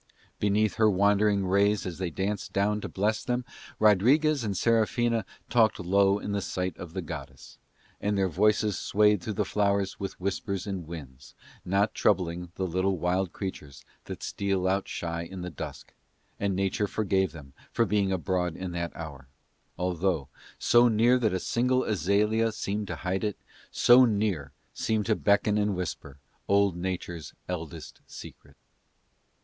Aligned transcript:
Beneath 0.39 0.77
her 0.77 0.89
wandering 0.89 1.45
rays 1.45 1.85
as 1.85 1.99
they 1.99 2.09
danced 2.09 2.51
down 2.53 2.81
to 2.81 2.89
bless 2.89 3.23
them 3.23 3.45
Rodriguez 3.77 4.43
and 4.43 4.57
Serafina 4.57 5.25
talked 5.47 5.79
low 5.79 6.17
in 6.17 6.31
the 6.31 6.41
sight 6.41 6.75
of 6.79 6.93
the 6.93 7.03
goddess, 7.03 7.59
and 8.01 8.17
their 8.17 8.27
voices 8.27 8.79
swayed 8.79 9.21
through 9.21 9.33
the 9.35 9.45
flowers 9.45 9.99
with 9.99 10.19
whispers 10.19 10.65
and 10.65 10.87
winds, 10.87 11.35
not 11.63 11.93
troubling 11.93 12.51
the 12.55 12.65
little 12.65 12.97
wild 12.97 13.31
creatures 13.31 13.85
that 14.05 14.23
steal 14.23 14.67
out 14.67 14.87
shy 14.87 15.21
in 15.21 15.41
the 15.43 15.51
dusk, 15.51 15.93
and 16.39 16.55
Nature 16.55 16.87
forgave 16.87 17.31
them 17.31 17.53
for 17.71 17.85
being 17.85 18.11
abroad 18.11 18.55
in 18.57 18.71
that 18.71 18.95
hour; 18.95 19.27
although, 19.77 20.29
so 20.57 20.87
near 20.87 21.19
that 21.19 21.31
a 21.31 21.39
single 21.39 21.83
azalea 21.83 22.51
seemed 22.51 22.87
to 22.87 22.95
hide 22.95 23.23
it, 23.23 23.37
so 23.69 24.03
near 24.05 24.51
seemed 24.73 25.05
to 25.05 25.15
beckon 25.15 25.59
and 25.59 25.75
whisper 25.75 26.17
old 26.47 26.75
Nature's 26.75 27.35
eldest 27.47 28.01
secret. 28.07 28.55